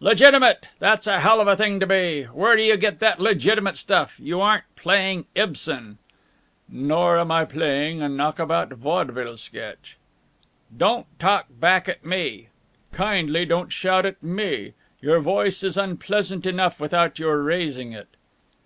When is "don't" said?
10.74-11.04, 13.44-13.70